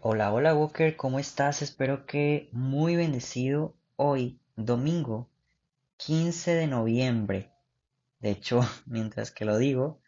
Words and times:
Hola, 0.00 0.32
hola 0.32 0.54
Walker, 0.54 0.96
¿cómo 0.96 1.18
estás? 1.18 1.60
Espero 1.60 2.06
que 2.06 2.48
muy 2.52 2.94
bendecido 2.94 3.74
hoy, 3.96 4.40
domingo 4.54 5.28
15 5.96 6.54
de 6.54 6.68
noviembre. 6.68 7.50
De 8.20 8.30
hecho, 8.30 8.60
mientras 8.86 9.32
que 9.32 9.44
lo 9.44 9.58
digo, 9.58 10.00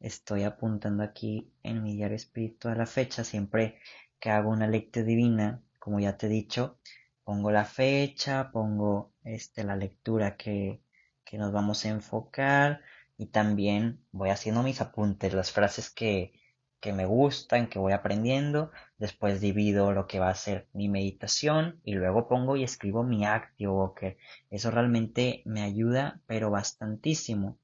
estoy 0.00 0.42
apuntando 0.44 1.02
aquí 1.02 1.50
en 1.62 1.82
mi 1.82 1.96
diario 1.96 2.16
espiritual 2.16 2.76
la 2.76 2.84
fecha. 2.84 3.24
Siempre 3.24 3.80
que 4.20 4.28
hago 4.28 4.50
una 4.50 4.66
lectura 4.66 5.06
divina, 5.06 5.62
como 5.78 5.98
ya 5.98 6.18
te 6.18 6.26
he 6.26 6.30
dicho, 6.30 6.78
pongo 7.24 7.50
la 7.50 7.64
fecha, 7.64 8.50
pongo 8.52 9.14
este, 9.24 9.64
la 9.64 9.76
lectura 9.76 10.36
que, 10.36 10.82
que 11.24 11.38
nos 11.38 11.52
vamos 11.52 11.86
a 11.86 11.88
enfocar 11.88 12.82
y 13.16 13.26
también 13.26 14.04
voy 14.12 14.28
haciendo 14.28 14.62
mis 14.62 14.82
apuntes, 14.82 15.32
las 15.32 15.52
frases 15.52 15.88
que, 15.88 16.32
que 16.80 16.92
me 16.92 17.06
gustan, 17.06 17.68
que 17.68 17.78
voy 17.78 17.92
aprendiendo. 17.92 18.70
Después 18.98 19.40
divido 19.40 19.92
lo 19.92 20.06
que 20.06 20.18
va 20.20 20.30
a 20.30 20.34
ser 20.34 20.68
mi 20.72 20.88
meditación 20.88 21.80
y 21.84 21.94
luego 21.94 22.28
pongo 22.28 22.56
y 22.56 22.64
escribo 22.64 23.02
mi 23.04 23.24
actio 23.24 23.94
que 23.98 24.18
Eso 24.50 24.70
realmente 24.70 25.42
me 25.44 25.62
ayuda, 25.62 26.20
pero 26.26 26.50
bastantísimo. 26.50 27.58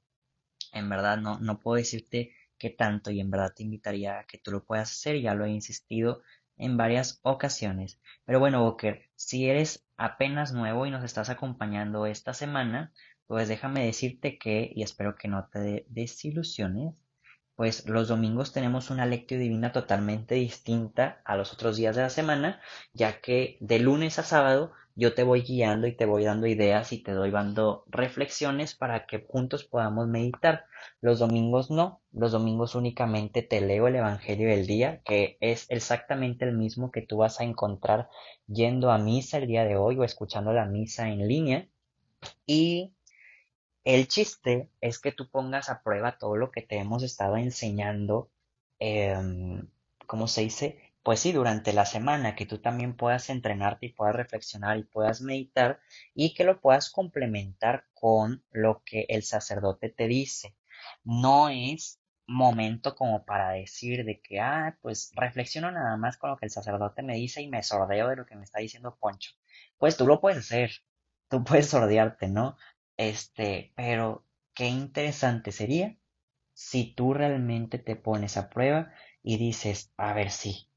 En 0.73 0.89
verdad 0.89 1.17
no, 1.17 1.39
no 1.39 1.59
puedo 1.59 1.77
decirte 1.77 2.33
qué 2.57 2.69
tanto 2.69 3.11
y 3.11 3.19
en 3.19 3.31
verdad 3.31 3.53
te 3.55 3.63
invitaría 3.63 4.19
a 4.19 4.25
que 4.25 4.37
tú 4.37 4.51
lo 4.51 4.65
puedas 4.65 4.91
hacer. 4.91 5.21
Ya 5.21 5.33
lo 5.33 5.45
he 5.45 5.51
insistido 5.51 6.21
en 6.57 6.77
varias 6.77 7.19
ocasiones. 7.23 7.99
Pero 8.25 8.39
bueno, 8.39 8.63
Boker, 8.63 9.03
si 9.15 9.49
eres 9.49 9.85
apenas 9.97 10.53
nuevo 10.53 10.85
y 10.85 10.91
nos 10.91 11.03
estás 11.03 11.29
acompañando 11.29 12.05
esta 12.05 12.33
semana, 12.33 12.93
pues 13.27 13.47
déjame 13.47 13.85
decirte 13.85 14.37
que, 14.37 14.71
y 14.75 14.83
espero 14.83 15.15
que 15.15 15.27
no 15.27 15.47
te 15.51 15.85
desilusiones, 15.89 16.95
pues 17.55 17.87
los 17.87 18.07
domingos 18.07 18.51
tenemos 18.51 18.89
una 18.89 19.05
lectio 19.05 19.39
divina 19.39 19.71
totalmente 19.71 20.35
distinta 20.35 21.21
a 21.23 21.37
los 21.37 21.53
otros 21.53 21.77
días 21.77 21.95
de 21.95 22.01
la 22.03 22.09
semana, 22.09 22.61
ya 22.93 23.21
que 23.21 23.57
de 23.61 23.79
lunes 23.79 24.19
a 24.19 24.23
sábado 24.23 24.73
yo 24.95 25.13
te 25.13 25.23
voy 25.23 25.41
guiando 25.41 25.87
y 25.87 25.95
te 25.95 26.05
voy 26.05 26.23
dando 26.23 26.47
ideas 26.47 26.93
y 26.93 27.03
te 27.03 27.11
doy 27.11 27.29
dando 27.29 27.83
reflexiones 27.87 28.75
para 28.75 29.05
que 29.05 29.25
juntos 29.27 29.65
podamos 29.65 30.07
meditar. 30.07 30.65
Los 31.01 31.19
domingos 31.19 31.69
no, 31.69 32.01
los 32.13 32.31
domingos 32.31 32.75
únicamente 32.75 33.41
te 33.41 33.59
leo 33.59 33.87
el 33.87 33.97
Evangelio 33.97 34.47
del 34.47 34.65
día, 34.65 35.01
que 35.03 35.37
es 35.41 35.65
exactamente 35.69 36.45
el 36.45 36.55
mismo 36.55 36.91
que 36.91 37.01
tú 37.01 37.17
vas 37.17 37.41
a 37.41 37.43
encontrar 37.43 38.09
yendo 38.47 38.89
a 38.89 38.97
misa 38.97 39.37
el 39.37 39.47
día 39.47 39.65
de 39.65 39.75
hoy 39.75 39.97
o 39.97 40.05
escuchando 40.05 40.53
la 40.53 40.65
misa 40.65 41.09
en 41.09 41.27
línea. 41.27 41.67
Y 42.47 42.94
el 43.85 44.07
chiste 44.07 44.69
es 44.81 44.99
que 44.99 45.11
tú 45.11 45.29
pongas 45.29 45.69
a 45.69 45.83
prueba 45.83 46.17
todo 46.17 46.35
lo 46.35 46.51
que 46.51 46.61
te 46.61 46.77
hemos 46.77 47.03
estado 47.03 47.37
enseñando, 47.37 48.31
em, 48.79 49.69
¿cómo 50.07 50.27
se 50.27 50.41
dice? 50.41 50.93
Pues 51.03 51.19
sí, 51.19 51.31
durante 51.31 51.71
la 51.71 51.85
semana, 51.85 52.35
que 52.35 52.47
tú 52.47 52.57
también 52.59 52.95
puedas 52.97 53.29
entrenarte 53.29 53.85
y 53.87 53.93
puedas 53.93 54.15
reflexionar 54.15 54.77
y 54.77 54.83
puedas 54.83 55.21
meditar 55.21 55.79
y 56.15 56.33
que 56.33 56.43
lo 56.43 56.59
puedas 56.59 56.89
complementar 56.89 57.85
con 57.93 58.43
lo 58.51 58.81
que 58.83 59.05
el 59.09 59.23
sacerdote 59.23 59.89
te 59.89 60.07
dice. 60.07 60.55
No 61.03 61.49
es 61.49 61.99
momento 62.27 62.95
como 62.95 63.23
para 63.25 63.51
decir 63.51 64.03
de 64.05 64.19
que, 64.19 64.39
ah, 64.39 64.77
pues 64.81 65.11
reflexiono 65.15 65.71
nada 65.71 65.95
más 65.97 66.17
con 66.17 66.31
lo 66.31 66.37
que 66.37 66.45
el 66.47 66.51
sacerdote 66.51 67.03
me 67.03 67.15
dice 67.15 67.41
y 67.41 67.47
me 67.49 67.61
sordeo 67.63 68.07
de 68.09 68.15
lo 68.15 68.25
que 68.25 68.35
me 68.35 68.43
está 68.43 68.59
diciendo 68.59 68.97
Poncho. 68.99 69.31
Pues 69.77 69.97
tú 69.97 70.07
lo 70.07 70.19
puedes 70.19 70.39
hacer, 70.39 70.71
tú 71.29 71.43
puedes 71.43 71.69
sordearte, 71.69 72.27
¿no? 72.27 72.57
Este, 72.97 73.73
pero 73.75 74.25
qué 74.53 74.67
interesante 74.67 75.51
sería 75.51 75.97
si 76.53 76.93
tú 76.93 77.13
realmente 77.13 77.77
te 77.79 77.95
pones 77.95 78.37
a 78.37 78.49
prueba 78.49 78.93
y 79.21 79.37
dices, 79.37 79.91
a 79.97 80.13
ver 80.13 80.31
si, 80.31 80.69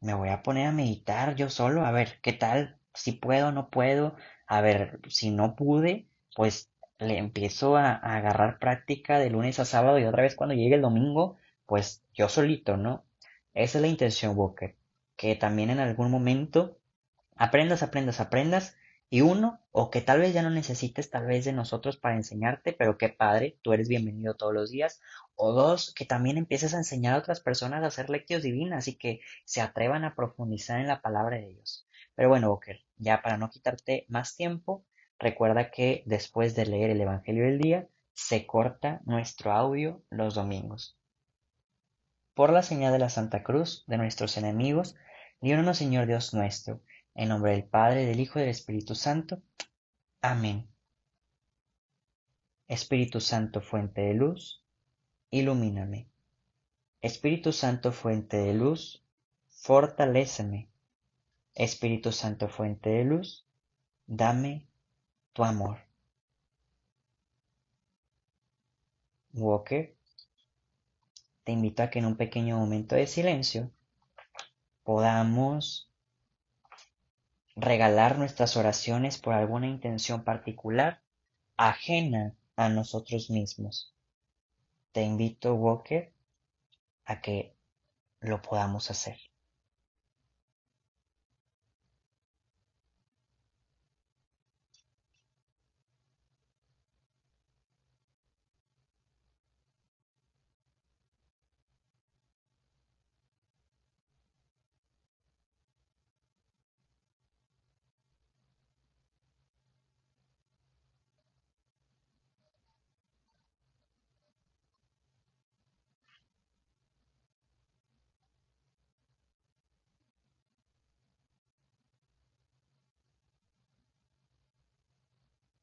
me 0.00 0.14
voy 0.14 0.30
a 0.30 0.42
poner 0.42 0.68
a 0.68 0.72
meditar 0.72 1.36
yo 1.36 1.50
solo, 1.50 1.84
a 1.84 1.92
ver, 1.92 2.20
¿qué 2.22 2.32
tal? 2.32 2.78
Si 2.94 3.12
puedo, 3.12 3.52
no 3.52 3.70
puedo, 3.70 4.16
a 4.46 4.60
ver, 4.62 5.00
si 5.08 5.30
no 5.30 5.54
pude, 5.56 6.08
pues 6.34 6.70
le 6.98 7.18
empiezo 7.18 7.76
a, 7.76 7.92
a, 7.92 8.16
agarrar 8.16 8.58
práctica 8.58 9.18
de 9.18 9.30
lunes 9.30 9.58
a 9.58 9.64
sábado 9.64 9.98
y 9.98 10.04
otra 10.04 10.22
vez 10.22 10.34
cuando 10.36 10.54
llegue 10.54 10.76
el 10.76 10.82
domingo, 10.82 11.36
pues 11.66 12.02
yo 12.14 12.28
solito, 12.28 12.76
¿no? 12.76 13.04
Esa 13.54 13.78
es 13.78 13.82
la 13.82 13.88
intención, 13.88 14.36
Walker, 14.36 14.76
que 15.16 15.36
también 15.36 15.70
en 15.70 15.80
algún 15.80 16.10
momento 16.10 16.78
aprendas, 17.36 17.82
aprendas, 17.82 18.20
aprendas 18.20 18.76
y 19.12 19.22
uno, 19.22 19.60
o 19.72 19.90
que 19.90 20.00
tal 20.00 20.20
vez 20.20 20.32
ya 20.32 20.42
no 20.42 20.50
necesites 20.50 21.10
tal 21.10 21.26
vez 21.26 21.44
de 21.44 21.52
nosotros 21.52 21.96
para 21.96 22.14
enseñarte, 22.14 22.72
pero 22.72 22.96
qué 22.96 23.08
padre, 23.08 23.58
tú 23.60 23.72
eres 23.72 23.88
bienvenido 23.88 24.36
todos 24.36 24.54
los 24.54 24.70
días. 24.70 25.00
O 25.34 25.52
dos, 25.52 25.92
que 25.94 26.04
también 26.04 26.38
empieces 26.38 26.74
a 26.74 26.78
enseñar 26.78 27.14
a 27.14 27.18
otras 27.18 27.40
personas 27.40 27.82
a 27.82 27.88
hacer 27.88 28.08
lectios 28.08 28.44
divinas 28.44 28.86
y 28.86 28.96
que 28.96 29.20
se 29.44 29.60
atrevan 29.60 30.04
a 30.04 30.14
profundizar 30.14 30.78
en 30.78 30.86
la 30.86 31.02
palabra 31.02 31.38
de 31.38 31.48
Dios. 31.48 31.88
Pero 32.14 32.28
bueno, 32.28 32.50
Boker, 32.50 32.84
ya 32.98 33.20
para 33.20 33.36
no 33.36 33.50
quitarte 33.50 34.06
más 34.08 34.36
tiempo, 34.36 34.84
recuerda 35.18 35.72
que 35.72 36.04
después 36.06 36.54
de 36.54 36.66
leer 36.66 36.90
el 36.90 37.00
Evangelio 37.00 37.44
del 37.44 37.58
día, 37.58 37.88
se 38.14 38.46
corta 38.46 39.00
nuestro 39.06 39.50
audio 39.50 40.04
los 40.10 40.36
domingos. 40.36 40.96
Por 42.34 42.52
la 42.52 42.62
señal 42.62 42.92
de 42.92 43.00
la 43.00 43.08
Santa 43.08 43.42
Cruz 43.42 43.82
de 43.88 43.98
nuestros 43.98 44.36
enemigos, 44.36 44.94
líbranos 45.40 45.78
Señor 45.78 46.06
Dios 46.06 46.32
nuestro 46.32 46.80
en 47.20 47.28
nombre 47.28 47.52
del 47.52 47.64
Padre, 47.64 48.06
del 48.06 48.18
Hijo 48.18 48.38
y 48.38 48.42
del 48.42 48.50
Espíritu 48.50 48.94
Santo. 48.94 49.42
Amén. 50.22 50.66
Espíritu 52.66 53.20
Santo, 53.20 53.60
fuente 53.60 54.00
de 54.00 54.14
luz, 54.14 54.64
ilumíname. 55.30 56.08
Espíritu 57.02 57.52
Santo, 57.52 57.92
fuente 57.92 58.38
de 58.38 58.54
luz, 58.54 59.04
fortaléceme. 59.50 60.70
Espíritu 61.54 62.10
Santo, 62.10 62.48
fuente 62.48 62.88
de 62.88 63.04
luz, 63.04 63.44
dame 64.06 64.66
tu 65.34 65.44
amor. 65.44 65.76
Walker, 69.34 69.94
te 71.44 71.52
invito 71.52 71.82
a 71.82 71.90
que 71.90 71.98
en 71.98 72.06
un 72.06 72.16
pequeño 72.16 72.56
momento 72.56 72.94
de 72.94 73.06
silencio 73.06 73.70
podamos 74.84 75.89
regalar 77.60 78.18
nuestras 78.18 78.56
oraciones 78.56 79.18
por 79.18 79.34
alguna 79.34 79.68
intención 79.68 80.24
particular 80.24 81.02
ajena 81.56 82.34
a 82.56 82.68
nosotros 82.68 83.30
mismos. 83.30 83.94
Te 84.92 85.02
invito, 85.02 85.54
Walker, 85.54 86.12
a 87.04 87.20
que 87.20 87.54
lo 88.20 88.42
podamos 88.42 88.90
hacer. 88.90 89.29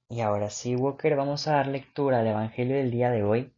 Y 0.09 0.21
ahora 0.21 0.49
sí, 0.49 0.73
Walker, 0.73 1.17
vamos 1.17 1.47
a 1.47 1.55
dar 1.55 1.67
lectura 1.67 2.19
al 2.19 2.27
Evangelio 2.27 2.77
del 2.77 2.91
día 2.91 3.11
de 3.11 3.23
hoy, 3.23 3.51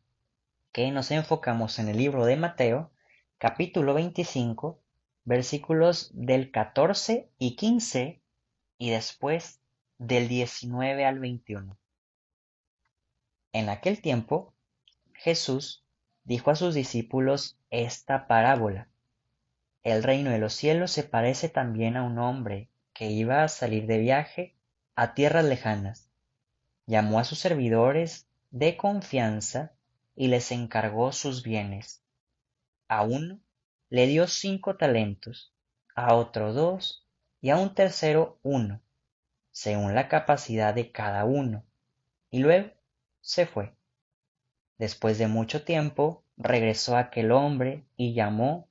que 0.71 0.89
nos 0.89 1.11
enfocamos 1.11 1.77
en 1.77 1.89
el 1.89 1.97
libro 1.97 2.25
de 2.25 2.37
Mateo, 2.37 2.89
capítulo 3.37 3.93
25, 3.93 4.79
versículos 5.25 6.09
del 6.11 6.49
14 6.49 7.29
y 7.37 7.55
15, 7.55 8.19
y 8.79 8.89
después 8.89 9.61
del 9.99 10.27
19 10.27 11.05
al 11.05 11.19
21. 11.19 11.77
En 13.53 13.69
aquel 13.69 14.01
tiempo, 14.01 14.55
Jesús 15.13 15.85
dijo 16.23 16.49
a 16.49 16.55
sus 16.55 16.73
discípulos 16.73 17.59
esta 17.69 18.25
parábola. 18.25 18.87
El 19.83 20.01
reino 20.01 20.31
de 20.31 20.39
los 20.39 20.53
cielos 20.53 20.89
se 20.89 21.03
parece 21.03 21.47
también 21.47 21.95
a 21.95 22.01
un 22.01 22.17
hombre 22.17 22.69
que 22.93 23.11
iba 23.11 23.43
a 23.43 23.49
salir 23.49 23.85
de 23.85 23.99
viaje 23.99 24.55
a 24.95 25.13
tierras 25.13 25.45
lejanas 25.45 26.08
llamó 26.89 27.19
a 27.19 27.23
sus 27.23 27.37
servidores 27.37 28.27
de 28.49 28.75
confianza 28.75 29.73
y 30.15 30.27
les 30.27 30.51
encargó 30.51 31.11
sus 31.11 31.43
bienes. 31.43 32.03
A 32.87 33.03
uno 33.03 33.39
le 33.91 34.07
dio 34.07 34.25
cinco 34.25 34.75
talentos, 34.75 35.53
a 35.93 36.15
otro 36.15 36.51
dos 36.51 37.05
y 37.41 37.51
a 37.51 37.57
un 37.57 37.75
tercero 37.75 38.39
uno, 38.41 38.81
según 39.51 39.93
la 39.93 40.07
capacidad 40.07 40.73
de 40.73 40.91
cada 40.91 41.25
uno, 41.25 41.63
y 42.31 42.39
luego 42.39 42.71
se 43.21 43.45
fue. 43.45 43.75
Después 44.79 45.19
de 45.19 45.27
mucho 45.27 45.63
tiempo 45.63 46.23
regresó 46.37 46.97
aquel 46.97 47.31
hombre 47.31 47.85
y 47.97 48.15
llamó 48.15 48.67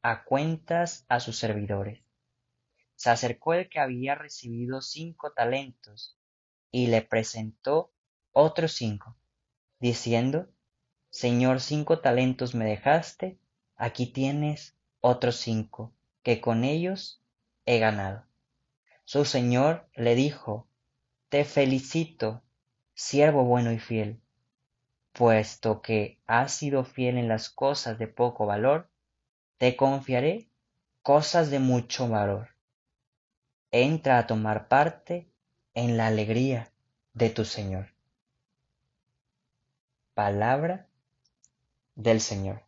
a 0.00 0.24
cuentas 0.24 1.04
a 1.08 1.20
sus 1.20 1.36
servidores. 1.36 2.00
Se 2.94 3.10
acercó 3.10 3.52
el 3.52 3.68
que 3.68 3.80
había 3.80 4.14
recibido 4.14 4.80
cinco 4.80 5.32
talentos 5.32 6.16
y 6.70 6.86
le 6.86 7.02
presentó 7.02 7.92
otros 8.32 8.72
cinco, 8.72 9.16
diciendo, 9.78 10.48
Señor, 11.10 11.60
cinco 11.60 11.98
talentos 12.00 12.54
me 12.54 12.64
dejaste, 12.64 13.38
aquí 13.76 14.06
tienes 14.06 14.76
otros 15.00 15.36
cinco, 15.36 15.92
que 16.22 16.40
con 16.40 16.64
ellos 16.64 17.22
he 17.66 17.78
ganado. 17.78 18.24
Su 19.04 19.24
señor 19.24 19.88
le 19.94 20.14
dijo, 20.14 20.68
Te 21.28 21.44
felicito, 21.44 22.42
siervo 22.94 23.44
bueno 23.44 23.72
y 23.72 23.78
fiel, 23.78 24.20
puesto 25.12 25.82
que 25.82 26.20
has 26.26 26.52
sido 26.52 26.84
fiel 26.84 27.18
en 27.18 27.26
las 27.26 27.50
cosas 27.50 27.98
de 27.98 28.06
poco 28.06 28.46
valor, 28.46 28.88
te 29.58 29.76
confiaré 29.76 30.48
cosas 31.02 31.50
de 31.50 31.58
mucho 31.58 32.08
valor. 32.08 32.50
Entra 33.72 34.18
a 34.18 34.26
tomar 34.26 34.68
parte 34.68 35.30
en 35.80 35.96
la 35.96 36.08
alegría 36.08 36.70
de 37.14 37.30
tu 37.30 37.46
Señor. 37.46 37.86
Palabra 40.12 40.86
del 41.94 42.20
Señor. 42.20 42.60